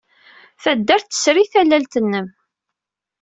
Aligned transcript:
Taddart 0.63 1.07
tesri 1.09 1.43
tallalt-nnem. 1.51 2.27